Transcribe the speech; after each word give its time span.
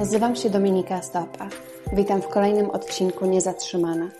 Nazywam 0.00 0.36
się 0.36 0.50
Dominika 0.50 1.02
Stopa. 1.02 1.48
Witam 1.92 2.22
w 2.22 2.28
kolejnym 2.28 2.70
odcinku 2.70 3.26
Niezatrzymana. 3.26 4.10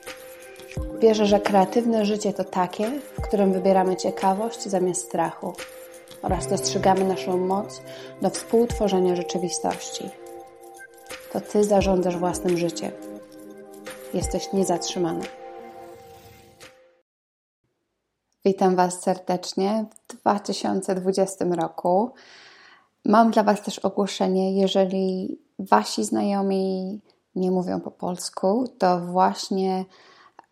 Wierzę, 0.98 1.26
że 1.26 1.40
kreatywne 1.40 2.04
życie 2.04 2.32
to 2.32 2.44
takie, 2.44 2.90
w 3.18 3.20
którym 3.20 3.52
wybieramy 3.52 3.96
ciekawość 3.96 4.62
zamiast 4.68 5.04
strachu 5.04 5.52
oraz 6.22 6.46
dostrzegamy 6.46 7.04
naszą 7.04 7.38
moc 7.38 7.82
do 8.22 8.30
współtworzenia 8.30 9.16
rzeczywistości. 9.16 10.10
To 11.32 11.40
Ty 11.40 11.64
zarządzasz 11.64 12.16
własnym 12.16 12.58
życiem. 12.58 12.92
Jesteś 14.14 14.52
niezatrzymany. 14.52 15.24
Witam 18.44 18.76
Was 18.76 19.02
serdecznie 19.02 19.84
w 20.08 20.14
2020 20.14 21.44
roku. 21.44 22.12
Mam 23.04 23.30
dla 23.30 23.42
Was 23.42 23.62
też 23.62 23.78
ogłoszenie, 23.78 24.60
jeżeli 24.60 25.38
Wasi 25.58 26.04
znajomi 26.04 27.00
nie 27.34 27.50
mówią 27.50 27.80
po 27.80 27.90
polsku, 27.90 28.64
to 28.78 29.00
właśnie 29.00 29.84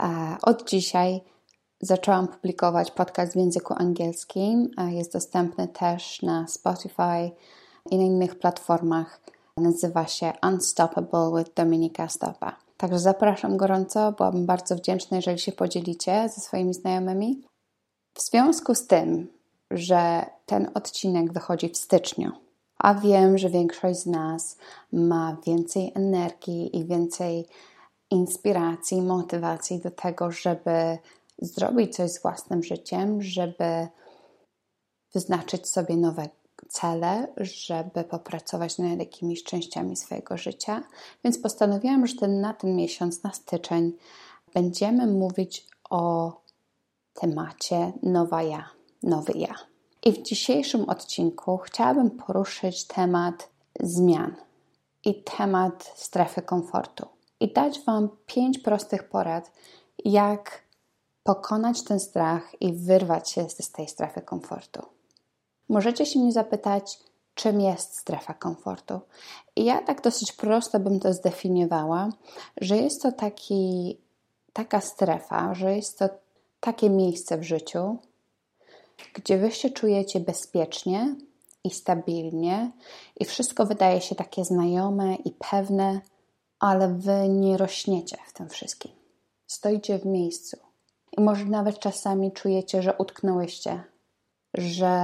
e, 0.02 0.36
od 0.42 0.68
dzisiaj 0.68 1.20
zaczęłam 1.80 2.28
publikować 2.28 2.90
podcast 2.90 3.32
w 3.32 3.36
języku 3.36 3.74
angielskim. 3.76 4.70
Jest 4.88 5.12
dostępny 5.12 5.68
też 5.68 6.22
na 6.22 6.46
Spotify 6.48 7.30
i 7.90 7.98
na 7.98 8.04
innych 8.04 8.38
platformach. 8.38 9.20
Nazywa 9.56 10.06
się 10.06 10.32
Unstoppable 10.42 11.30
with 11.38 11.54
Dominika 11.54 12.08
Stopa. 12.08 12.56
Także 12.76 12.98
zapraszam 12.98 13.56
gorąco, 13.56 14.12
byłabym 14.12 14.46
bardzo 14.46 14.76
wdzięczna, 14.76 15.16
jeżeli 15.16 15.38
się 15.38 15.52
podzielicie 15.52 16.28
ze 16.28 16.40
swoimi 16.40 16.74
znajomymi. 16.74 17.42
W 18.14 18.22
związku 18.22 18.74
z 18.74 18.86
tym, 18.86 19.28
że 19.70 20.26
ten 20.48 20.70
odcinek 20.74 21.32
wychodzi 21.32 21.68
w 21.68 21.76
styczniu, 21.76 22.32
a 22.78 22.94
wiem, 22.94 23.38
że 23.38 23.50
większość 23.50 24.00
z 24.00 24.06
nas 24.06 24.56
ma 24.92 25.36
więcej 25.46 25.92
energii 25.94 26.76
i 26.76 26.84
więcej 26.84 27.46
inspiracji, 28.10 29.02
motywacji 29.02 29.78
do 29.78 29.90
tego, 29.90 30.30
żeby 30.30 30.98
zrobić 31.38 31.96
coś 31.96 32.10
z 32.10 32.22
własnym 32.22 32.62
życiem, 32.62 33.22
żeby 33.22 33.88
wyznaczyć 35.14 35.68
sobie 35.68 35.96
nowe 35.96 36.28
cele, 36.68 37.28
żeby 37.36 38.04
popracować 38.04 38.78
nad 38.78 38.98
jakimiś 38.98 39.44
częściami 39.44 39.96
swojego 39.96 40.36
życia. 40.36 40.82
Więc 41.24 41.38
postanowiłam, 41.38 42.06
że 42.06 42.16
ten, 42.16 42.40
na 42.40 42.54
ten 42.54 42.76
miesiąc, 42.76 43.22
na 43.22 43.32
styczeń, 43.32 43.92
będziemy 44.54 45.06
mówić 45.06 45.66
o 45.90 46.32
temacie 47.14 47.92
nowa 48.02 48.42
ja, 48.42 48.70
nowy 49.02 49.32
ja. 49.32 49.67
I 50.02 50.12
w 50.12 50.22
dzisiejszym 50.22 50.88
odcinku 50.88 51.58
chciałabym 51.58 52.10
poruszyć 52.10 52.86
temat 52.86 53.48
zmian 53.80 54.34
i 55.04 55.22
temat 55.22 55.92
strefy 55.96 56.42
komfortu. 56.42 57.06
I 57.40 57.52
dać 57.52 57.80
Wam 57.84 58.08
pięć 58.26 58.58
prostych 58.58 59.08
porad, 59.08 59.52
jak 60.04 60.62
pokonać 61.22 61.84
ten 61.84 62.00
strach 62.00 62.62
i 62.62 62.72
wyrwać 62.72 63.30
się 63.30 63.50
z 63.50 63.72
tej 63.72 63.88
strefy 63.88 64.20
komfortu. 64.20 64.82
Możecie 65.68 66.06
się 66.06 66.18
mnie 66.18 66.32
zapytać, 66.32 66.98
czym 67.34 67.60
jest 67.60 67.98
strefa 67.98 68.34
komfortu. 68.34 69.00
I 69.56 69.64
ja 69.64 69.82
tak 69.82 70.02
dosyć 70.02 70.32
prosto 70.32 70.80
bym 70.80 71.00
to 71.00 71.12
zdefiniowała, 71.12 72.08
że 72.60 72.76
jest 72.76 73.02
to 73.02 73.12
taki, 73.12 73.98
taka 74.52 74.80
strefa, 74.80 75.54
że 75.54 75.76
jest 75.76 75.98
to 75.98 76.08
takie 76.60 76.90
miejsce 76.90 77.38
w 77.38 77.42
życiu, 77.42 77.98
gdzie 79.14 79.38
wy 79.38 79.50
się 79.50 79.70
czujecie 79.70 80.20
bezpiecznie 80.20 81.16
i 81.64 81.70
stabilnie, 81.70 82.72
i 83.16 83.24
wszystko 83.24 83.66
wydaje 83.66 84.00
się 84.00 84.14
takie 84.14 84.44
znajome 84.44 85.14
i 85.14 85.30
pewne, 85.50 86.00
ale 86.60 86.88
wy 86.88 87.28
nie 87.28 87.56
rośniecie 87.56 88.16
w 88.26 88.32
tym 88.32 88.48
wszystkim. 88.48 88.92
Stoicie 89.46 89.98
w 89.98 90.06
miejscu. 90.06 90.56
I 91.18 91.20
może 91.20 91.44
nawet 91.44 91.78
czasami 91.78 92.32
czujecie, 92.32 92.82
że 92.82 92.96
utknęłyście, 92.98 93.84
że 94.54 95.00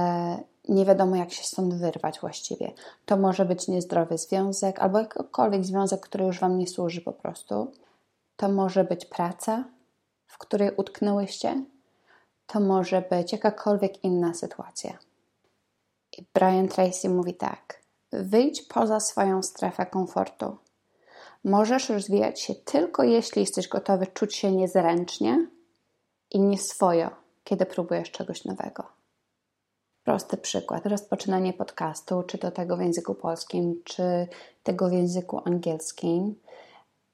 nie 0.69 0.85
wiadomo, 0.85 1.15
jak 1.15 1.31
się 1.31 1.43
stąd 1.43 1.73
wyrwać 1.73 2.19
właściwie. 2.19 2.71
To 3.05 3.17
może 3.17 3.45
być 3.45 3.67
niezdrowy 3.67 4.17
związek 4.17 4.79
albo 4.79 4.99
jakikolwiek 4.99 5.65
związek, 5.65 6.01
który 6.01 6.25
już 6.25 6.39
Wam 6.39 6.57
nie 6.57 6.67
służy 6.67 7.01
po 7.01 7.13
prostu. 7.13 7.71
To 8.35 8.49
może 8.49 8.83
być 8.83 9.05
praca, 9.05 9.63
w 10.27 10.37
której 10.37 10.71
utknęłyście, 10.77 11.65
to 12.47 12.59
może 12.59 13.01
być 13.01 13.31
jakakolwiek 13.31 14.03
inna 14.03 14.33
sytuacja. 14.33 14.97
I 16.17 16.25
Brian 16.33 16.67
Tracy 16.67 17.09
mówi 17.09 17.33
tak: 17.33 17.81
wyjdź 18.11 18.61
poza 18.61 18.99
swoją 18.99 19.43
strefę 19.43 19.85
komfortu. 19.85 20.57
Możesz 21.43 21.89
rozwijać 21.89 22.41
się 22.41 22.55
tylko 22.55 23.03
jeśli 23.03 23.41
jesteś 23.41 23.67
gotowy 23.67 24.07
czuć 24.07 24.35
się 24.35 24.51
niezręcznie 24.51 25.47
i 26.31 26.39
nieswojo, 26.39 27.09
kiedy 27.43 27.65
próbujesz 27.65 28.11
czegoś 28.11 28.45
nowego. 28.45 28.83
Prosty 30.03 30.37
przykład: 30.37 30.85
rozpoczynanie 30.85 31.53
podcastu, 31.53 32.23
czy 32.23 32.37
to 32.37 32.51
tego 32.51 32.77
w 32.77 32.81
języku 32.81 33.15
polskim, 33.15 33.81
czy 33.83 34.27
tego 34.63 34.89
w 34.89 34.93
języku 34.93 35.41
angielskim. 35.45 36.35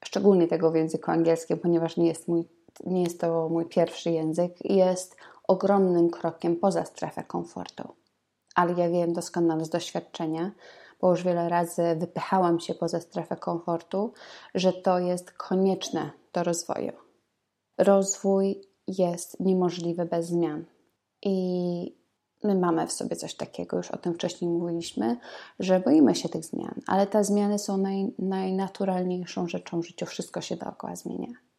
Szczególnie 0.06 0.48
tego 0.48 0.72
w 0.72 0.75
języku 0.75 1.12
angielskim, 1.12 1.58
ponieważ 1.58 1.98
nie 1.98 2.08
jest 2.08 2.28
mój 2.28 2.44
nie 2.86 3.03
jest 3.03 3.22
to 3.22 3.50
mój 3.50 3.66
pierwszy 3.66 4.12
język, 4.12 4.66
jest 4.66 5.16
ogromnym 5.47 6.09
krokiem 6.09 6.56
poza 6.56 6.86
strefę 6.86 7.24
komfortu. 7.24 7.84
Ale 8.56 8.74
ja 8.74 8.90
wiem 8.90 9.14
doskonale 9.14 9.66
z 9.66 9.69
doświadczenia, 9.69 10.52
bo 11.02 11.09
już 11.09 11.24
wiele 11.24 11.50
razy 11.50 11.96
wypychałam 11.96 12.59
się 12.59 12.74
poza 12.74 13.00
strefę 13.00 13.36
komfortu, 13.36 14.14
że 14.56 14.74
to 14.74 15.00
jest 15.00 15.31
konieczne 15.31 16.12
do 16.34 16.44
rozwoju. 16.44 16.92
Rozwój 17.78 18.62
jest 18.88 19.40
niemożliwy 19.40 20.06
bez 20.06 20.28
zmian. 20.28 20.66
I 21.22 22.02
my 22.44 22.56
mamy 22.56 22.88
w 22.88 22.92
sobie 22.92 23.16
coś 23.16 23.36
takiego, 23.36 23.78
już 23.78 23.92
o 23.92 23.98
tym 23.98 24.13
wcześniej 24.13 24.52
mówiliśmy, 24.52 25.18
że 25.59 25.80
boimy 25.80 26.16
się 26.16 26.30
tych 26.30 26.46
zmian, 26.46 26.81
ale 26.88 27.08
te 27.08 27.24
zmiany 27.24 27.59
są 27.59 27.78
naj, 27.78 28.13
najnaturalniejszą 28.19 29.48
rzeczą 29.48 29.81
w 29.81 29.86
życiu. 29.86 30.06
Wszystko 30.06 30.42
się 30.42 30.56
dookoła 30.56 30.96
zmienia 30.96 31.50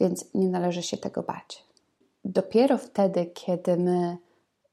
więc 0.00 0.34
nie 0.34 0.48
należy 0.48 0.82
się 0.82 0.96
tego 0.96 1.22
bać. 1.22 1.64
Dopiero 2.24 2.78
wtedy, 2.78 3.26
kiedy 3.26 3.76
my 3.76 4.16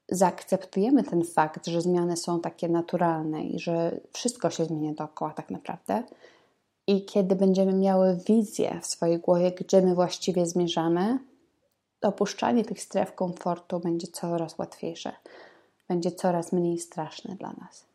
zaakceptujemy 0.09 1.03
ten 1.03 1.23
fakt, 1.23 1.67
że 1.67 1.81
zmiany 1.81 2.17
są 2.17 2.39
takie 2.39 2.69
naturalne 2.69 3.43
i 3.43 3.59
że 3.59 3.99
wszystko 4.11 4.49
się 4.49 4.65
zmienia 4.65 4.93
dookoła 4.93 5.33
tak 5.33 5.49
naprawdę, 5.51 6.03
i 6.87 7.05
kiedy 7.05 7.35
będziemy 7.35 7.73
miały 7.73 8.17
wizję 8.27 8.79
w 8.81 8.87
swojej 8.87 9.19
głowie, 9.19 9.51
gdzie 9.51 9.81
my 9.81 9.95
właściwie 9.95 10.45
zmierzamy, 10.45 11.19
opuszczanie 12.01 12.65
tych 12.65 12.81
stref 12.81 13.15
komfortu 13.15 13.79
będzie 13.79 14.07
coraz 14.07 14.57
łatwiejsze, 14.57 15.11
będzie 15.87 16.11
coraz 16.11 16.51
mniej 16.51 16.79
straszne 16.79 17.35
dla 17.35 17.53
nas. 17.53 17.85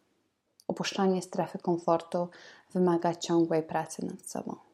Opuszczanie 0.69 1.23
strefy 1.23 1.59
komfortu 1.59 2.29
wymaga 2.75 3.15
ciągłej 3.15 3.63
pracy 3.63 4.07
nad 4.07 4.21
sobą. 4.31 4.66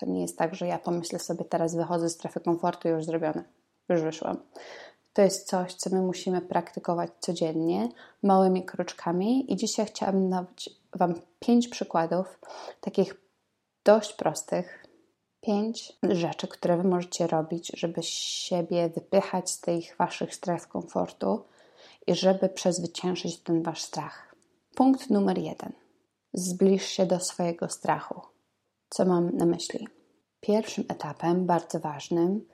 To 0.00 0.06
nie 0.06 0.20
jest 0.20 0.38
tak, 0.38 0.54
że 0.54 0.66
ja 0.66 0.78
pomyślę 0.78 1.18
sobie, 1.18 1.44
teraz 1.44 1.74
wychodzę 1.74 2.08
z 2.08 2.12
strefy 2.12 2.40
komfortu 2.40 2.88
już 2.88 3.04
zrobione, 3.04 3.44
już 3.88 4.02
wyszłam. 4.02 4.36
To 5.12 5.22
jest 5.22 5.48
coś, 5.48 5.74
co 5.74 5.90
my 5.90 6.02
musimy 6.02 6.40
praktykować 6.40 7.10
codziennie, 7.20 7.88
małymi 8.22 8.64
kroczkami. 8.64 9.52
I 9.52 9.56
dzisiaj 9.56 9.86
chciałabym 9.86 10.30
dać 10.30 10.70
Wam 10.92 11.14
pięć 11.40 11.68
przykładów, 11.68 12.38
takich 12.80 13.14
dość 13.84 14.12
prostych, 14.12 14.86
pięć 15.40 15.92
rzeczy, 16.02 16.48
które 16.48 16.76
Wy 16.76 16.84
możecie 16.84 17.26
robić, 17.26 17.72
żeby 17.74 18.02
siebie 18.02 18.88
wypychać 18.88 19.50
z 19.50 19.60
tych 19.60 19.96
Waszych 19.96 20.34
stref 20.34 20.68
komfortu 20.68 21.44
i 22.06 22.14
żeby 22.14 22.48
przezwyciężyć 22.48 23.40
ten 23.40 23.62
Wasz 23.62 23.82
strach. 23.82 24.34
Punkt 24.74 25.10
numer 25.10 25.38
jeden. 25.38 25.72
Zbliż 26.32 26.86
się 26.86 27.06
do 27.06 27.20
swojego 27.20 27.68
strachu. 27.68 28.20
Co 28.90 29.04
mam 29.04 29.36
na 29.36 29.46
myśli? 29.46 29.88
Pierwszym 30.40 30.84
etapem, 30.88 31.46
bardzo 31.46 31.80
ważnym, 31.80 32.46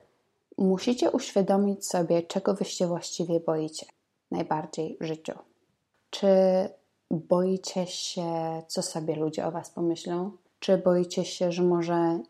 musicie 0.59 1.11
uświadomić 1.11 1.87
sobie, 1.87 2.23
czego 2.23 2.55
wy 2.55 2.65
się 2.65 2.87
właściwie 2.87 3.41
boicie 3.41 3.87
najbardziej 4.31 4.97
w 5.01 5.05
życiu. 5.05 5.33
Czy 6.11 6.29
boicie 7.11 7.87
się, 7.87 8.63
co 8.69 8.83
sobie 8.83 9.17
ludzie 9.17 9.47
o 9.47 9.51
was 9.51 9.71
pomyślą? 9.71 10.31
Czy 10.59 10.79
boicie 10.79 11.25
się, 11.25 11.53
że 11.53 11.63
może 11.63 12.21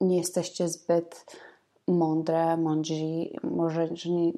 nie 0.00 0.16
jesteście 0.16 0.68
zbyt 0.68 1.26
mądre, 1.88 2.56
mądrzy, 2.56 3.30
może, 3.42 3.88
że 3.96 4.10
nie, 4.10 4.32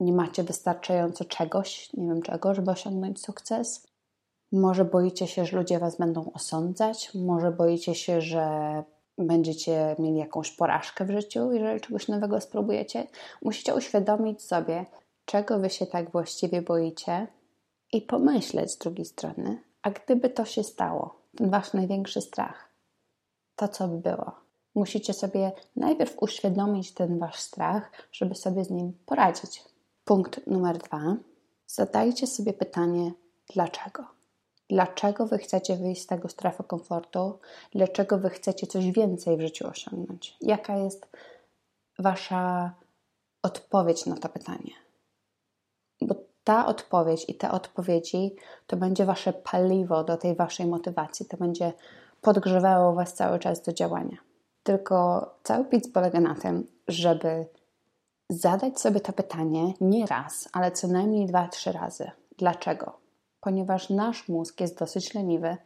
nie 0.00 0.12
macie 0.12 0.42
wystarczająco 0.42 1.24
czegoś, 1.24 1.92
nie 1.94 2.08
wiem 2.08 2.22
czego, 2.22 2.54
żeby 2.54 2.70
osiągnąć 2.70 3.20
sukces? 3.20 3.86
Może 4.52 4.84
boicie 4.84 5.26
się, 5.26 5.44
że 5.44 5.56
ludzie 5.56 5.78
was 5.78 5.96
będą 5.96 6.32
osądzać? 6.32 7.14
Może 7.14 7.52
boicie 7.52 7.94
się, 7.94 8.20
że 8.20 8.82
będziecie 9.18 9.96
mieli 9.98 10.18
jakąś 10.18 10.50
porażkę 10.50 11.04
w 11.04 11.10
życiu, 11.10 11.52
jeżeli 11.52 11.80
czegoś 11.80 12.08
nowego 12.08 12.40
spróbujecie? 12.40 13.06
Musicie 13.42 13.74
uświadomić 13.74 14.42
sobie, 14.42 14.86
czego 15.24 15.58
wy 15.58 15.70
się 15.70 15.86
tak 15.86 16.10
właściwie 16.10 16.62
boicie 16.62 17.26
i 17.92 18.02
pomyśleć 18.02 18.70
z 18.70 18.78
drugiej 18.78 19.06
strony, 19.06 19.62
a 19.82 19.90
gdyby 19.90 20.30
to 20.30 20.44
się 20.44 20.62
stało, 20.64 21.14
ten 21.36 21.50
wasz 21.50 21.72
największy 21.72 22.20
strach, 22.20 22.68
to 23.56 23.68
co 23.68 23.88
by 23.88 23.98
było. 23.98 24.32
Musicie 24.74 25.14
sobie 25.14 25.52
najpierw 25.76 26.22
uświadomić 26.22 26.94
ten 26.94 27.18
wasz 27.18 27.40
strach, 27.40 27.90
żeby 28.12 28.34
sobie 28.34 28.64
z 28.64 28.70
nim 28.70 28.92
poradzić. 29.06 29.64
Punkt 30.04 30.46
numer 30.46 30.78
dwa. 30.78 31.16
Zadajcie 31.66 32.26
sobie 32.26 32.52
pytanie, 32.52 33.12
dlaczego? 33.54 34.17
Dlaczego 34.68 35.26
wy 35.26 35.38
chcecie 35.38 35.76
wyjść 35.76 36.02
z 36.02 36.06
tego 36.06 36.28
strefy 36.28 36.64
komfortu? 36.64 37.38
Dlaczego 37.72 38.18
wy 38.18 38.30
chcecie 38.30 38.66
coś 38.66 38.90
więcej 38.90 39.36
w 39.36 39.40
życiu 39.40 39.68
osiągnąć? 39.68 40.36
Jaka 40.40 40.76
jest 40.76 41.08
wasza 41.98 42.74
odpowiedź 43.42 44.06
na 44.06 44.16
to 44.16 44.28
pytanie? 44.28 44.72
Bo 46.00 46.14
ta 46.44 46.66
odpowiedź 46.66 47.24
i 47.28 47.34
te 47.34 47.50
odpowiedzi 47.50 48.36
to 48.66 48.76
będzie 48.76 49.04
wasze 49.04 49.32
paliwo 49.32 50.04
do 50.04 50.16
tej 50.16 50.36
waszej 50.36 50.66
motywacji, 50.66 51.26
to 51.26 51.36
będzie 51.36 51.72
podgrzewało 52.20 52.92
was 52.92 53.14
cały 53.14 53.38
czas 53.38 53.62
do 53.62 53.72
działania. 53.72 54.16
Tylko 54.62 55.26
cały 55.42 55.64
pic 55.64 55.92
polega 55.92 56.20
na 56.20 56.34
tym, 56.34 56.66
żeby 56.88 57.46
zadać 58.28 58.80
sobie 58.80 59.00
to 59.00 59.12
pytanie 59.12 59.74
nie 59.80 60.06
raz, 60.06 60.48
ale 60.52 60.72
co 60.72 60.88
najmniej 60.88 61.26
dwa, 61.26 61.48
trzy 61.48 61.72
razy. 61.72 62.10
Dlaczego? 62.38 63.07
Ponieważ 63.48 63.90
nasz 63.90 64.28
mózg 64.28 64.60
jest 64.60 64.78
dosyć 64.78 65.14
leniwy. 65.14 65.56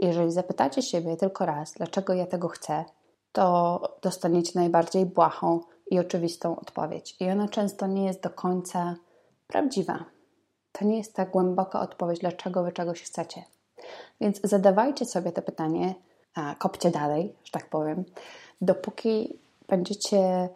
Jeżeli 0.00 0.32
zapytacie 0.32 0.82
siebie 0.82 1.16
tylko 1.16 1.46
raz, 1.46 1.72
dlaczego 1.72 2.14
ja 2.14 2.26
tego 2.26 2.48
chcę, 2.48 2.84
to 3.32 3.80
dostaniecie 4.02 4.52
najbardziej 4.54 5.06
błahą 5.06 5.60
i 5.90 5.98
oczywistą 5.98 6.56
odpowiedź. 6.56 7.16
I 7.20 7.30
ona 7.30 7.48
często 7.48 7.86
nie 7.86 8.04
jest 8.04 8.22
do 8.22 8.30
końca 8.30 8.96
prawdziwa. 9.46 10.04
To 10.72 10.84
nie 10.84 10.98
jest 10.98 11.14
ta 11.14 11.26
głęboka 11.26 11.80
odpowiedź, 11.80 12.20
dlaczego 12.20 12.62
wy 12.62 12.72
czegoś 12.72 13.02
chcecie. 13.02 13.42
Więc 14.20 14.40
zadawajcie 14.44 15.04
sobie 15.04 15.32
to 15.32 15.42
pytanie, 15.42 15.94
kopcie 16.58 16.90
dalej, 16.90 17.34
że 17.44 17.52
tak 17.52 17.70
powiem, 17.70 18.04
dopóki 18.60 19.38
będziecie 19.68 20.48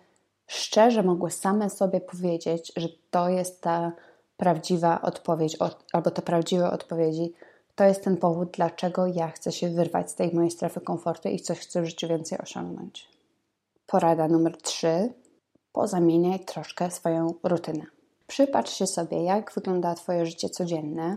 szczerze 0.47 1.03
mogły 1.03 1.31
same 1.31 1.71
sobie 1.71 2.01
powiedzieć, 2.01 2.73
że 2.77 2.89
to 3.11 3.29
jest 3.29 3.63
ta 3.63 3.93
prawdziwa 4.37 5.03
odpowiedź, 5.03 5.57
albo 5.93 6.11
te 6.11 6.23
prawdziwe 6.23 6.71
odpowiedzi, 6.71 7.33
to 7.75 7.85
jest 7.85 8.05
ten 8.05 8.17
powód, 8.17 8.51
dlaczego 8.51 9.07
ja 9.07 9.29
chcę 9.29 9.53
się 9.53 9.69
wyrwać 9.69 10.11
z 10.11 10.15
tej 10.15 10.35
mojej 10.35 10.51
strefy 10.51 10.81
komfortu 10.81 11.29
i 11.29 11.41
coś 11.41 11.59
chcę 11.59 11.83
w 11.83 11.87
życiu 11.87 12.09
więcej 12.09 12.39
osiągnąć. 12.39 13.09
Porada 13.87 14.29
numer 14.29 14.57
3. 14.57 15.13
Pozamieniaj 15.73 16.41
troszkę 16.41 16.91
swoją 16.91 17.35
rutynę. 17.43 17.85
Przypatrz 18.27 18.73
się 18.73 18.87
sobie, 18.87 19.25
jak 19.25 19.53
wygląda 19.53 19.95
Twoje 19.95 20.27
życie 20.27 20.49
codzienne 20.49 21.17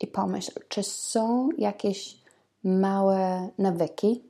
i 0.00 0.06
pomyśl, 0.06 0.52
czy 0.68 0.82
są 0.82 1.48
jakieś 1.58 2.18
małe 2.64 3.48
nawyki, 3.58 4.24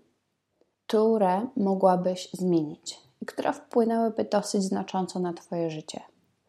które 0.87 1.47
mogłabyś 1.57 2.29
zmienić 2.33 3.01
i 3.23 3.27
które 3.27 3.53
wpłynęłyby 3.53 4.25
dosyć 4.25 4.63
znacząco 4.63 5.19
na 5.19 5.33
Twoje 5.33 5.71
życie. 5.71 6.01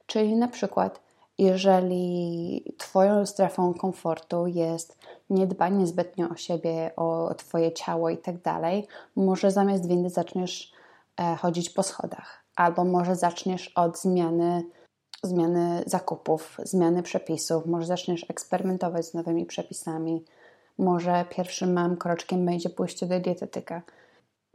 Czyli 0.05 0.35
na 0.35 0.47
przykład, 0.47 1.06
jeżeli 1.37 2.63
Twoją 2.77 3.25
strefą 3.25 3.73
komfortu 3.73 4.47
jest 4.47 4.97
niedbanie 5.29 5.87
zbytnio 5.87 6.29
o 6.29 6.35
siebie, 6.35 6.91
o 6.95 7.35
Twoje 7.37 7.71
ciało 7.71 8.09
i 8.09 8.17
tak 8.17 8.41
dalej, 8.41 8.87
może 9.15 9.51
zamiast 9.51 9.87
windy 9.87 10.09
zaczniesz 10.09 10.71
e, 11.19 11.35
chodzić 11.35 11.69
po 11.69 11.83
schodach, 11.83 12.43
albo 12.55 12.83
może 12.83 13.15
zaczniesz 13.15 13.67
od 13.75 13.99
zmiany 13.99 14.63
zmiany 15.23 15.83
zakupów, 15.85 16.57
zmiany 16.63 17.03
przepisów, 17.03 17.65
może 17.65 17.85
zaczniesz 17.85 18.25
eksperymentować 18.29 19.05
z 19.05 19.13
nowymi 19.13 19.45
przepisami, 19.45 20.25
może 20.77 21.25
pierwszym 21.29 21.73
małym 21.73 21.97
kroczkiem 21.97 22.45
będzie 22.45 22.69
pójście 22.69 23.05
do 23.05 23.19
dietetyka. 23.19 23.81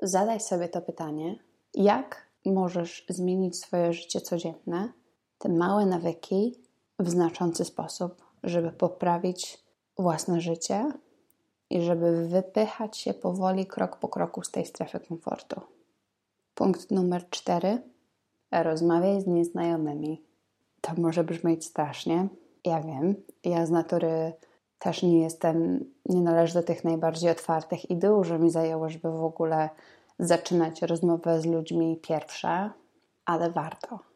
Zadaj 0.03 0.41
sobie 0.41 0.69
to 0.69 0.81
pytanie, 0.81 1.39
jak 1.75 2.27
możesz 2.45 3.07
zmienić 3.09 3.59
swoje 3.59 3.93
życie 3.93 4.21
codzienne, 4.21 4.93
te 5.39 5.49
małe 5.49 5.87
nawyki 5.87 6.62
w 7.03 7.11
znaczący 7.11 7.65
sposób, 7.65 8.23
żeby 8.43 8.73
poprawić 8.73 9.65
własne 9.99 10.41
życie 10.41 10.93
i 11.71 11.83
żeby 11.83 12.29
wypychać 12.29 12.97
się 12.97 13.15
powoli, 13.15 13.67
krok 13.67 13.97
po 13.97 14.09
kroku 14.09 14.43
z 14.43 14.51
tej 14.51 14.67
strefy 14.67 15.01
komfortu. 15.01 15.61
Punkt 16.55 16.91
numer 16.91 17.31
cztery. 17.31 17.83
Rozmawiaj 18.51 19.21
z 19.21 19.27
nieznajomymi. 19.27 20.23
To 20.81 20.93
może 20.99 21.25
brzmieć 21.25 21.65
strasznie. 21.65 22.29
Ja 22.65 22.81
wiem, 22.81 23.15
ja 23.45 23.67
z 23.67 23.71
natury 23.71 24.33
też 24.79 25.03
nie 25.03 25.21
jestem, 25.21 25.85
nie 26.07 26.21
należę 26.21 26.61
do 26.61 26.67
tych 26.67 26.85
najbardziej 26.85 27.31
otwartych 27.31 27.91
i 27.91 27.97
dużo 27.97 28.39
mi 28.39 28.51
zajęło, 28.51 28.89
żeby 28.89 29.11
w 29.11 29.25
ogóle 29.25 29.71
zaczynać 30.19 30.83
rozmowę 30.83 31.41
z 31.41 31.47
ludźmi 31.47 31.97
pierwsze, 32.03 32.71
ale 33.25 33.51
warto. 33.51 34.12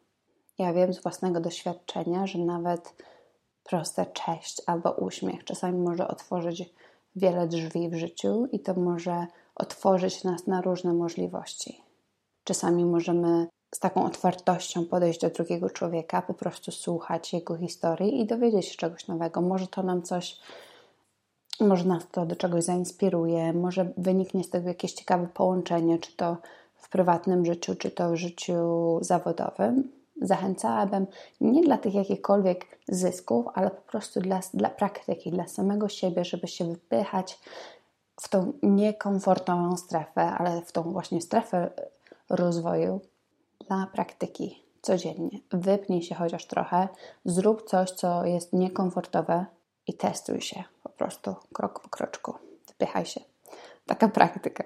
Ja 0.59 0.73
wiem 0.73 0.93
z 0.93 1.03
własnego 1.03 1.41
doświadczenia, 1.41 2.27
że 2.27 2.39
nawet 2.39 2.95
proste 3.65 4.07
cześć 4.07 4.63
albo 4.67 4.93
uśmiech 4.93 5.45
czasami 5.45 5.79
może 5.79 6.09
otworzyć 6.09 6.75
wiele 7.17 7.47
drzwi 7.47 7.89
w 7.89 7.95
życiu 7.95 8.49
i 8.53 8.61
to 8.61 8.75
może 8.75 9.27
otworzyć 9.55 10.25
nas 10.25 10.47
na 10.47 10.61
różne 10.61 10.93
możliwości. 10.93 11.81
Czasami 12.45 12.85
możemy 12.85 13.47
z 13.75 13.79
taką 13.79 14.05
otwartością 14.05 14.85
podejść 14.85 15.21
do 15.21 15.31
drugiego 15.31 15.71
człowieka, 15.71 16.23
po 16.23 16.35
prostu 16.35 16.73
słuchać 16.73 17.33
jego 17.33 17.57
historii 17.57 18.21
i 18.21 18.27
dowiedzieć 18.27 18.67
się 18.67 18.77
czegoś 18.77 19.09
nowego. 19.09 19.41
Może 19.41 19.67
to 19.67 19.83
nam 19.83 20.03
coś, 20.03 20.41
może 21.61 21.85
nas 21.85 22.03
to 22.13 22.27
do 22.27 22.37
czegoś 22.37 22.65
zainspiruje, 22.65 23.53
może 23.53 23.93
wyniknie 23.97 24.45
z 24.45 24.51
tego 24.51 24.69
jakieś 24.69 24.93
ciekawe 24.93 25.27
połączenie, 25.35 25.99
czy 25.99 26.17
to 26.17 26.37
w 26.75 26.89
prywatnym 26.89 27.45
życiu, 27.47 27.75
czy 27.75 27.91
to 27.91 28.11
w 28.11 28.17
życiu 28.17 28.99
zawodowym. 29.01 29.97
Zachęcałabym 30.23 31.07
nie 31.41 31.63
dla 31.63 31.79
tych 31.79 31.95
jakichkolwiek 31.95 32.79
zysków, 32.89 33.47
ale 33.55 33.71
po 33.71 33.83
prostu 33.83 34.21
dla, 34.21 34.41
dla 34.55 34.71
praktyki, 34.71 35.31
dla 35.31 35.49
samego 35.49 35.89
siebie, 35.89 36.25
żeby 36.25 36.49
się 36.49 36.65
wypychać 36.65 37.41
w 38.21 38.29
tą 38.29 38.53
niekomfortową 38.63 39.77
strefę, 39.77 40.23
ale 40.23 40.63
w 40.63 40.73
tą 40.73 40.83
właśnie 40.83 41.21
strefę 41.21 41.71
rozwoju, 42.29 43.01
dla 43.69 43.87
praktyki 43.93 44.63
codziennie. 44.83 45.39
Wypnij 45.51 46.03
się 46.03 46.15
chociaż 46.15 46.47
trochę, 46.47 46.89
zrób 47.25 47.63
coś, 47.63 47.91
co 47.91 48.25
jest 48.25 48.53
niekomfortowe 48.53 49.47
i 49.87 49.95
testuj 49.95 50.41
się 50.41 50.65
po 50.83 50.89
prostu 50.89 51.35
krok 51.53 51.81
po 51.81 51.89
kroczku. 51.89 52.35
Wypychaj 52.69 53.07
się. 53.07 53.21
Taka 53.87 54.09
praktyka 54.09 54.65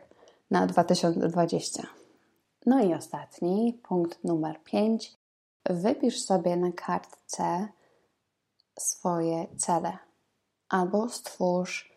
na 0.51 0.67
2020. 0.67 1.83
No 2.67 2.85
i 2.85 2.95
ostatni, 2.95 3.81
punkt 3.89 4.25
numer 4.25 4.61
5. 4.65 5.20
Wypisz 5.65 6.23
sobie 6.23 6.57
na 6.57 6.73
kartce 6.73 7.69
swoje 8.79 9.47
cele 9.57 9.99
albo 10.69 11.09
stwórz 11.09 11.93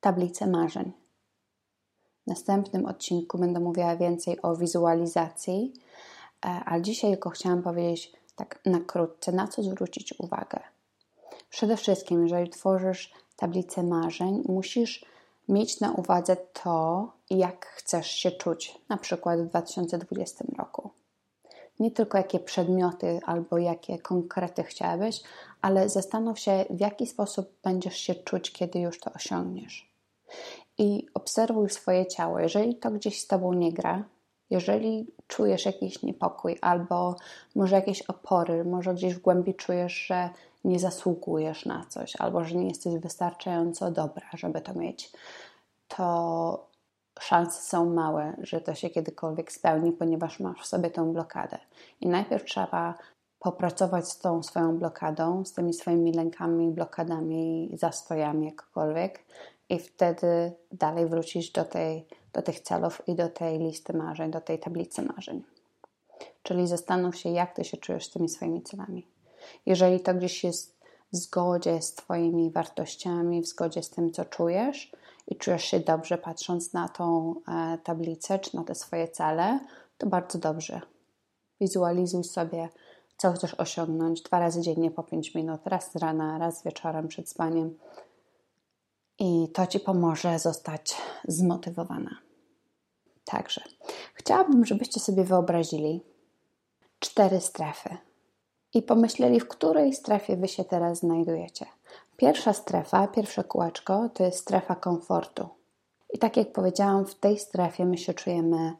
tablicę 0.00 0.46
marzeń. 0.46 0.92
W 2.24 2.26
następnym 2.26 2.86
odcinku 2.86 3.38
będę 3.38 3.60
mówiła 3.60 3.96
więcej 3.96 4.42
o 4.42 4.56
wizualizacji, 4.56 5.72
E, 6.44 6.48
ale 6.48 6.82
dzisiaj 6.82 7.10
tylko 7.10 7.30
chciałam 7.30 7.62
powiedzieć 7.62 8.12
tak 8.36 8.60
na 8.66 8.80
krótce, 8.80 9.32
na 9.32 9.48
co 9.48 9.62
zwrócić 9.62 10.14
uwagę. 10.18 10.60
Przede 11.50 11.76
wszystkim, 11.76 12.22
jeżeli 12.22 12.50
tworzysz 12.50 13.12
tablicę 13.36 13.82
marzeń, 13.82 14.42
musisz 14.48 15.04
mieć 15.48 15.80
na 15.80 15.92
uwadze 15.92 16.36
to, 16.36 17.12
jak 17.30 17.66
chcesz 17.66 18.10
się 18.10 18.30
czuć, 18.30 18.78
na 18.88 18.96
przykład 18.96 19.40
w 19.40 19.46
2020 19.46 20.44
roku. 20.58 20.89
Nie 21.80 21.90
tylko 21.90 22.18
jakie 22.18 22.38
przedmioty 22.38 23.20
albo 23.26 23.58
jakie 23.58 23.98
konkrety 23.98 24.62
chciałabyś, 24.62 25.22
ale 25.62 25.88
zastanów 25.88 26.38
się, 26.38 26.64
w 26.70 26.80
jaki 26.80 27.06
sposób 27.06 27.52
będziesz 27.62 27.96
się 27.96 28.14
czuć, 28.14 28.52
kiedy 28.52 28.78
już 28.78 29.00
to 29.00 29.12
osiągniesz. 29.12 29.90
I 30.78 31.06
obserwuj 31.14 31.70
swoje 31.70 32.06
ciało. 32.06 32.40
Jeżeli 32.40 32.74
to 32.74 32.90
gdzieś 32.90 33.20
z 33.20 33.26
tobą 33.26 33.52
nie 33.52 33.72
gra, 33.72 34.04
jeżeli 34.50 35.06
czujesz 35.26 35.66
jakiś 35.66 36.02
niepokój 36.02 36.58
albo 36.60 37.16
może 37.54 37.76
jakieś 37.76 38.02
opory, 38.02 38.64
może 38.64 38.94
gdzieś 38.94 39.14
w 39.14 39.20
głębi 39.20 39.54
czujesz, 39.54 39.92
że 39.92 40.30
nie 40.64 40.78
zasługujesz 40.78 41.66
na 41.66 41.84
coś 41.88 42.16
albo 42.16 42.44
że 42.44 42.54
nie 42.54 42.68
jesteś 42.68 42.98
wystarczająco 42.98 43.90
dobra, 43.90 44.26
żeby 44.34 44.60
to 44.60 44.74
mieć, 44.74 45.12
to 45.88 46.69
szanse 47.22 47.62
są 47.62 47.90
małe, 47.90 48.36
że 48.38 48.60
to 48.60 48.74
się 48.74 48.90
kiedykolwiek 48.90 49.52
spełni, 49.52 49.92
ponieważ 49.92 50.40
masz 50.40 50.60
w 50.60 50.66
sobie 50.66 50.90
tą 50.90 51.12
blokadę. 51.12 51.58
I 52.00 52.08
najpierw 52.08 52.44
trzeba 52.44 52.94
popracować 53.38 54.08
z 54.08 54.18
tą 54.18 54.42
swoją 54.42 54.78
blokadą, 54.78 55.44
z 55.44 55.52
tymi 55.52 55.74
swoimi 55.74 56.12
lękami, 56.12 56.70
blokadami, 56.70 57.70
zastojami, 57.72 58.46
jakkolwiek, 58.46 59.24
i 59.68 59.78
wtedy 59.78 60.52
dalej 60.72 61.06
wrócić 61.06 61.52
do, 61.52 61.64
tej, 61.64 62.06
do 62.32 62.42
tych 62.42 62.60
celów 62.60 63.02
i 63.06 63.14
do 63.14 63.28
tej 63.28 63.58
listy 63.58 63.92
marzeń, 63.92 64.30
do 64.30 64.40
tej 64.40 64.58
tablicy 64.58 65.02
marzeń. 65.02 65.42
Czyli 66.42 66.66
zastanów 66.66 67.16
się, 67.16 67.28
jak 67.28 67.54
ty 67.54 67.64
się 67.64 67.76
czujesz 67.76 68.06
z 68.06 68.10
tymi 68.10 68.28
swoimi 68.28 68.62
celami. 68.62 69.06
Jeżeli 69.66 70.00
to 70.00 70.14
gdzieś 70.14 70.44
jest 70.44 70.79
w 71.12 71.16
zgodzie 71.16 71.82
z 71.82 71.94
Twoimi 71.94 72.50
wartościami, 72.50 73.42
w 73.42 73.46
zgodzie 73.46 73.82
z 73.82 73.90
tym, 73.90 74.12
co 74.12 74.24
czujesz 74.24 74.92
i 75.26 75.36
czujesz 75.36 75.64
się 75.64 75.80
dobrze 75.80 76.18
patrząc 76.18 76.72
na 76.72 76.88
tą 76.88 77.34
e, 77.48 77.78
tablicę 77.78 78.38
czy 78.38 78.56
na 78.56 78.64
te 78.64 78.74
swoje 78.74 79.08
cele, 79.08 79.60
to 79.98 80.06
bardzo 80.06 80.38
dobrze. 80.38 80.80
Wizualizuj 81.60 82.24
sobie, 82.24 82.68
co 83.16 83.32
chcesz 83.32 83.54
osiągnąć 83.54 84.22
dwa 84.22 84.38
razy 84.38 84.60
dziennie 84.60 84.90
po 84.90 85.02
5 85.02 85.34
minut, 85.34 85.60
raz 85.64 85.92
z 85.92 85.96
rana, 85.96 86.38
raz 86.38 86.62
wieczorem 86.62 87.08
przed 87.08 87.28
spaniem. 87.28 87.78
I 89.18 89.48
to 89.54 89.66
Ci 89.66 89.80
pomoże 89.80 90.38
zostać 90.38 90.96
zmotywowana. 91.28 92.16
Także 93.24 93.62
chciałabym, 94.14 94.64
żebyście 94.66 95.00
sobie 95.00 95.24
wyobrazili 95.24 96.04
cztery 96.98 97.40
strefy 97.40 97.96
i 98.74 98.82
pomyśleli, 98.82 99.40
w 99.40 99.48
której 99.48 99.94
strefie 99.94 100.36
Wy 100.36 100.48
się 100.48 100.64
teraz 100.64 100.98
znajdujecie. 100.98 101.66
Pierwsza 102.16 102.52
strefa, 102.52 103.08
pierwsze 103.08 103.44
kółeczko 103.44 104.08
to 104.14 104.24
jest 104.24 104.38
strefa 104.38 104.74
komfortu. 104.74 105.48
I 106.12 106.18
tak 106.18 106.36
jak 106.36 106.52
powiedziałam, 106.52 107.06
w 107.06 107.14
tej 107.14 107.38
strefie 107.38 107.84
my 107.84 107.98
się 107.98 108.14
czujemy 108.14 108.72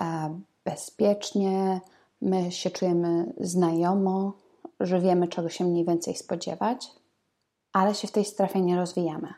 e, 0.00 0.38
bezpiecznie, 0.64 1.80
my 2.20 2.52
się 2.52 2.70
czujemy 2.70 3.32
znajomo, 3.40 4.32
że 4.80 5.00
wiemy, 5.00 5.28
czego 5.28 5.48
się 5.48 5.64
mniej 5.64 5.84
więcej 5.84 6.14
spodziewać, 6.14 6.90
ale 7.72 7.94
się 7.94 8.08
w 8.08 8.12
tej 8.12 8.24
strefie 8.24 8.60
nie 8.60 8.76
rozwijamy. 8.76 9.34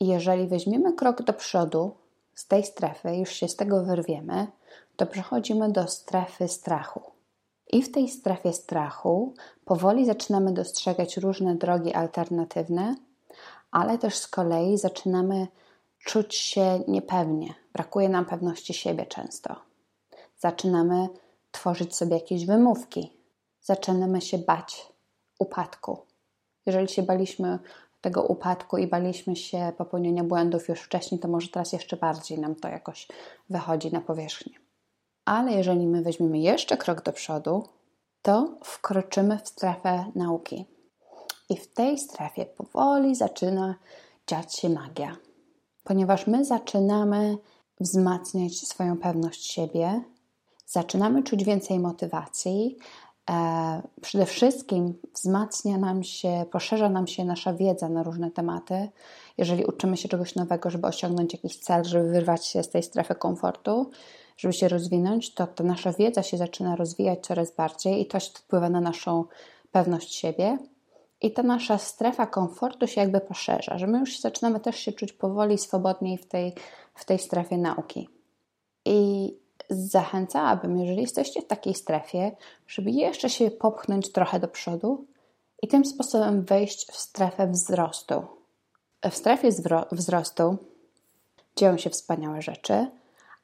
I 0.00 0.06
jeżeli 0.06 0.48
weźmiemy 0.48 0.92
krok 0.92 1.22
do 1.22 1.32
przodu 1.32 1.94
z 2.34 2.46
tej 2.46 2.64
strefy, 2.64 3.16
już 3.16 3.30
się 3.30 3.48
z 3.48 3.56
tego 3.56 3.84
wyrwiemy, 3.84 4.46
to 4.96 5.06
przechodzimy 5.06 5.72
do 5.72 5.88
strefy 5.88 6.48
strachu. 6.48 7.02
I 7.72 7.82
w 7.82 7.92
tej 7.92 8.08
strefie 8.08 8.52
strachu 8.52 9.34
powoli 9.64 10.06
zaczynamy 10.06 10.52
dostrzegać 10.52 11.16
różne 11.16 11.54
drogi 11.54 11.92
alternatywne, 11.92 12.96
ale 13.70 13.98
też 13.98 14.16
z 14.18 14.28
kolei 14.28 14.78
zaczynamy 14.78 15.46
czuć 16.04 16.34
się 16.34 16.80
niepewnie. 16.88 17.54
Brakuje 17.72 18.08
nam 18.08 18.24
pewności 18.24 18.74
siebie 18.74 19.06
często. 19.06 19.56
Zaczynamy 20.38 21.08
tworzyć 21.50 21.96
sobie 21.96 22.14
jakieś 22.14 22.46
wymówki. 22.46 23.12
Zaczynamy 23.62 24.20
się 24.20 24.38
bać 24.38 24.88
upadku. 25.38 25.98
Jeżeli 26.66 26.88
się 26.88 27.02
baliśmy 27.02 27.58
tego 28.00 28.22
upadku 28.22 28.78
i 28.78 28.86
baliśmy 28.86 29.36
się 29.36 29.72
popełnienia 29.78 30.24
błędów 30.24 30.68
już 30.68 30.80
wcześniej, 30.80 31.20
to 31.20 31.28
może 31.28 31.48
teraz 31.48 31.72
jeszcze 31.72 31.96
bardziej 31.96 32.38
nam 32.38 32.54
to 32.54 32.68
jakoś 32.68 33.08
wychodzi 33.50 33.92
na 33.92 34.00
powierzchnię. 34.00 34.62
Ale 35.24 35.52
jeżeli 35.52 35.86
my 35.86 36.02
weźmiemy 36.02 36.38
jeszcze 36.38 36.76
krok 36.76 37.02
do 37.02 37.12
przodu, 37.12 37.68
to 38.22 38.58
wkroczymy 38.64 39.38
w 39.38 39.48
strefę 39.48 40.04
nauki. 40.14 40.66
I 41.48 41.56
w 41.56 41.74
tej 41.74 41.98
strefie 41.98 42.46
powoli 42.46 43.14
zaczyna 43.14 43.74
dziać 44.26 44.56
się 44.56 44.68
magia, 44.68 45.16
ponieważ 45.84 46.26
my 46.26 46.44
zaczynamy 46.44 47.38
wzmacniać 47.80 48.68
swoją 48.68 48.98
pewność 48.98 49.52
siebie, 49.52 50.02
zaczynamy 50.66 51.22
czuć 51.22 51.44
więcej 51.44 51.80
motywacji. 51.80 52.76
E, 53.30 53.82
przede 54.00 54.26
wszystkim 54.26 54.94
wzmacnia 55.14 55.78
nam 55.78 56.02
się, 56.02 56.44
poszerza 56.50 56.88
nam 56.88 57.06
się 57.06 57.24
nasza 57.24 57.52
wiedza 57.54 57.88
na 57.88 58.02
różne 58.02 58.30
tematy. 58.30 58.88
Jeżeli 59.38 59.64
uczymy 59.64 59.96
się 59.96 60.08
czegoś 60.08 60.34
nowego, 60.34 60.70
żeby 60.70 60.86
osiągnąć 60.86 61.32
jakiś 61.32 61.56
cel, 61.56 61.84
żeby 61.84 62.08
wyrwać 62.08 62.46
się 62.46 62.62
z 62.62 62.70
tej 62.70 62.82
strefy 62.82 63.14
komfortu, 63.14 63.90
żeby 64.36 64.54
się 64.54 64.68
rozwinąć, 64.68 65.34
to 65.34 65.46
ta 65.46 65.64
nasza 65.64 65.92
wiedza 65.92 66.22
się 66.22 66.36
zaczyna 66.36 66.76
rozwijać 66.76 67.26
coraz 67.26 67.54
bardziej 67.54 68.00
i 68.00 68.06
to 68.06 68.20
wpływa 68.20 68.70
na 68.70 68.80
naszą 68.80 69.24
pewność 69.72 70.14
siebie. 70.14 70.58
I 71.20 71.32
ta 71.32 71.42
nasza 71.42 71.78
strefa 71.78 72.26
komfortu 72.26 72.86
się 72.86 73.00
jakby 73.00 73.20
poszerza, 73.20 73.78
że 73.78 73.86
my 73.86 73.98
już 73.98 74.20
zaczynamy 74.20 74.60
też 74.60 74.76
się 74.76 74.92
czuć 74.92 75.12
powoli 75.12 75.58
swobodniej 75.58 76.18
w 76.18 76.26
tej, 76.26 76.54
w 76.94 77.04
tej 77.04 77.18
strefie 77.18 77.58
nauki. 77.58 78.08
I 78.84 79.30
zachęcałabym, 79.70 80.78
jeżeli 80.78 81.00
jesteście 81.00 81.42
w 81.42 81.46
takiej 81.46 81.74
strefie, 81.74 82.36
żeby 82.66 82.90
jeszcze 82.90 83.30
się 83.30 83.50
popchnąć 83.50 84.12
trochę 84.12 84.40
do 84.40 84.48
przodu 84.48 85.06
i 85.62 85.68
tym 85.68 85.84
sposobem 85.84 86.44
wejść 86.44 86.90
w 86.90 86.96
strefę 86.96 87.46
wzrostu. 87.46 88.22
W 89.10 89.14
strefie 89.14 89.48
wzrostu 89.92 90.56
dzieją 91.56 91.78
się 91.78 91.90
wspaniałe 91.90 92.42
rzeczy, 92.42 92.86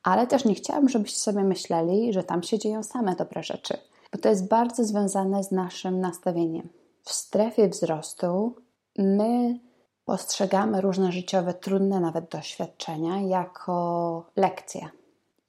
ale 0.08 0.26
też 0.26 0.44
nie 0.44 0.54
chciałabym, 0.54 0.88
żebyście 0.88 1.18
sobie 1.18 1.44
myśleli, 1.44 2.12
że 2.12 2.24
tam 2.24 2.42
się 2.42 2.58
dzieją 2.58 2.82
same 2.82 3.16
dobre 3.16 3.42
rzeczy, 3.42 3.78
bo 4.12 4.18
to 4.18 4.28
jest 4.28 4.48
bardzo 4.48 4.84
związane 4.84 5.44
z 5.44 5.50
naszym 5.50 6.00
nastawieniem. 6.00 6.68
W 7.02 7.12
strefie 7.12 7.68
wzrostu 7.68 8.54
my 8.98 9.58
postrzegamy 10.04 10.80
różne 10.80 11.12
życiowe, 11.12 11.54
trudne 11.54 12.00
nawet 12.00 12.28
doświadczenia 12.28 13.20
jako 13.20 14.26
lekcje 14.36 14.88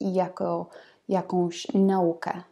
i 0.00 0.14
jako 0.14 0.66
jakąś 1.08 1.66
naukę. 1.74 2.42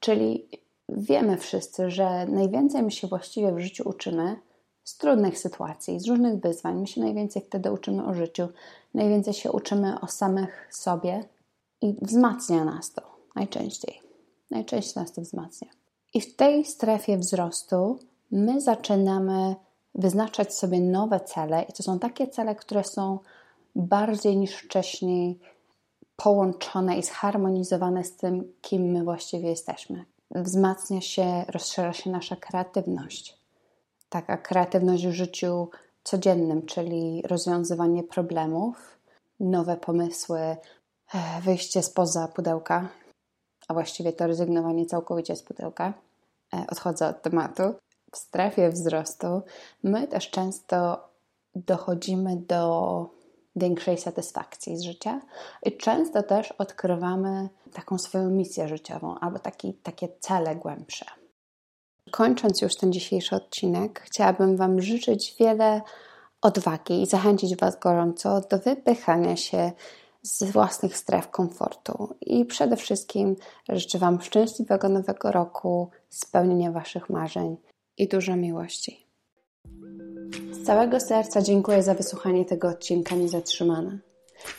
Czyli 0.00 0.48
wiemy 0.88 1.36
wszyscy, 1.36 1.90
że 1.90 2.26
najwięcej 2.26 2.82
my 2.82 2.90
się 2.90 3.06
właściwie 3.06 3.52
w 3.52 3.60
życiu 3.60 3.88
uczymy 3.88 4.36
z 4.84 4.96
trudnych 4.96 5.38
sytuacji, 5.38 6.00
z 6.00 6.08
różnych 6.08 6.40
wyzwań. 6.40 6.80
My 6.80 6.86
się 6.86 7.00
najwięcej 7.00 7.42
wtedy 7.42 7.72
uczymy 7.72 8.06
o 8.06 8.14
życiu, 8.14 8.48
najwięcej 8.94 9.34
się 9.34 9.52
uczymy 9.52 10.00
o 10.00 10.06
samych 10.06 10.68
sobie 10.70 11.24
i 11.84 11.94
wzmacnia 12.02 12.64
nas 12.64 12.92
to 12.92 13.02
najczęściej. 13.34 14.00
Najczęściej 14.50 15.02
nas 15.02 15.12
to 15.12 15.20
wzmacnia. 15.20 15.68
I 16.14 16.20
w 16.20 16.36
tej 16.36 16.64
strefie 16.64 17.18
wzrostu 17.18 17.98
my 18.30 18.60
zaczynamy 18.60 19.54
wyznaczać 19.94 20.54
sobie 20.54 20.80
nowe 20.80 21.20
cele, 21.20 21.62
i 21.62 21.72
to 21.72 21.82
są 21.82 21.98
takie 21.98 22.28
cele, 22.28 22.54
które 22.54 22.84
są 22.84 23.18
bardziej 23.74 24.36
niż 24.36 24.54
wcześniej 24.54 25.38
połączone 26.16 26.98
i 26.98 27.02
zharmonizowane 27.02 28.04
z 28.04 28.16
tym, 28.16 28.52
kim 28.60 28.82
my 28.82 29.04
właściwie 29.04 29.48
jesteśmy. 29.48 30.04
Wzmacnia 30.30 31.00
się, 31.00 31.44
rozszerza 31.48 31.92
się 31.92 32.10
nasza 32.10 32.36
kreatywność. 32.36 33.38
Taka 34.08 34.36
kreatywność 34.36 35.06
w 35.06 35.12
życiu 35.12 35.68
codziennym, 36.04 36.66
czyli 36.66 37.22
rozwiązywanie 37.22 38.02
problemów, 38.02 38.98
nowe 39.40 39.76
pomysły, 39.76 40.56
wyjście 41.42 41.82
spoza 41.82 42.28
pudełka, 42.28 42.88
a 43.68 43.74
właściwie 43.74 44.12
to 44.12 44.26
rezygnowanie 44.26 44.86
całkowicie 44.86 45.36
z 45.36 45.42
pudełka. 45.42 45.92
Odchodzę 46.68 47.08
od 47.08 47.22
tematu. 47.22 47.62
W 48.12 48.16
strefie 48.16 48.70
wzrostu 48.70 49.42
my 49.82 50.08
też 50.08 50.30
często 50.30 51.08
dochodzimy 51.54 52.36
do 52.36 53.10
większej 53.56 53.98
satysfakcji 53.98 54.76
z 54.76 54.82
życia 54.82 55.20
i 55.62 55.76
często 55.76 56.22
też 56.22 56.52
odkrywamy 56.52 57.48
taką 57.72 57.98
swoją 57.98 58.30
misję 58.30 58.68
życiową 58.68 59.18
albo 59.18 59.38
taki, 59.38 59.74
takie 59.74 60.08
cele 60.20 60.56
głębsze. 60.56 61.04
Kończąc 62.10 62.60
już 62.60 62.76
ten 62.76 62.92
dzisiejszy 62.92 63.36
odcinek, 63.36 64.00
chciałabym 64.00 64.56
Wam 64.56 64.80
życzyć 64.80 65.36
wiele 65.38 65.82
odwagi 66.42 67.02
i 67.02 67.06
zachęcić 67.06 67.56
Was 67.56 67.78
gorąco 67.78 68.40
do 68.40 68.58
wypychania 68.58 69.36
się 69.36 69.72
z 70.24 70.44
własnych 70.44 70.96
stref 70.96 71.30
komfortu. 71.30 72.14
I 72.20 72.44
przede 72.44 72.76
wszystkim 72.76 73.36
życzę 73.68 73.98
Wam 73.98 74.22
szczęśliwego 74.22 74.88
nowego 74.88 75.32
roku, 75.32 75.90
spełnienia 76.10 76.72
Waszych 76.72 77.10
marzeń 77.10 77.56
i 77.98 78.08
dużo 78.08 78.36
miłości. 78.36 79.06
Z 80.52 80.66
całego 80.66 81.00
serca 81.00 81.42
dziękuję 81.42 81.82
za 81.82 81.94
wysłuchanie 81.94 82.44
tego 82.44 82.68
odcinka 82.68 83.14
Niezatrzymana. 83.14 83.98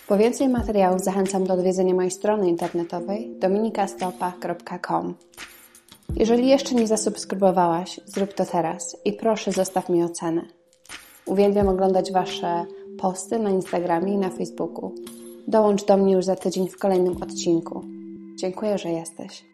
Po 0.08 0.18
więcej 0.18 0.50
materiałów 0.50 1.02
zachęcam 1.02 1.44
do 1.44 1.54
odwiedzenia 1.54 1.94
mojej 1.94 2.12
strony 2.12 2.50
internetowej 2.50 3.36
dominikastopa.com. 3.40 5.16
Jeżeli 6.16 6.48
jeszcze 6.48 6.76
nie 6.76 6.88
zasubskrybowałaś, 6.88 8.00
zrób 8.06 8.34
to 8.34 8.46
teraz 8.46 8.98
i 9.06 9.14
proszę 9.14 9.52
zostaw 9.52 9.90
mi 9.90 10.04
ocenę. 10.04 10.42
Uwielbiam 11.26 11.68
oglądać 11.68 12.12
Wasze 12.12 12.66
posty 12.98 13.40
na 13.40 13.50
Instagramie 13.50 14.14
i 14.14 14.18
na 14.18 14.30
Facebooku. 14.30 14.96
Dołącz 15.48 15.86
do 15.86 15.98
mnie 15.98 16.14
już 16.14 16.26
za 16.26 16.36
tydzień 16.36 16.68
w 16.70 16.78
kolejnym 16.78 17.18
odcinku. 17.24 17.84
Dziękuję, 18.36 18.78
że 18.78 18.90
jesteś. 18.90 19.46